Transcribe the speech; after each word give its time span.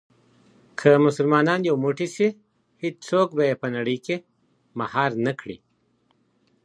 که 0.79 0.89
مسلمانان 1.05 1.59
یو 1.69 1.75
موټی 1.85 2.07
سي 2.15 2.27
هیڅوک 2.83 3.27
به 3.37 3.43
يې 3.49 3.55
په 3.61 3.67
نړۍ 3.75 3.97
کي 4.05 4.15
مهار 4.79 5.11
نه 5.25 5.31
کړي. 5.39 5.57